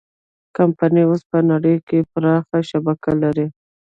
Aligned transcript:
کمپنۍ 0.57 1.03
اوس 1.07 1.21
په 1.31 1.37
نړۍ 1.51 1.75
کې 1.87 2.07
پراخه 2.11 2.59
شبکه 2.69 3.11
لري. 3.23 3.47